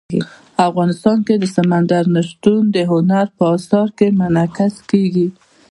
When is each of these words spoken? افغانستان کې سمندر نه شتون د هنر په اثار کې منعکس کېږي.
افغانستان 0.67 1.17
کې 1.25 1.35
سمندر 1.57 2.03
نه 2.15 2.21
شتون 2.29 2.61
د 2.75 2.77
هنر 2.91 3.25
په 3.37 3.43
اثار 3.57 3.87
کې 3.97 4.07
منعکس 4.19 4.75
کېږي. 4.89 5.27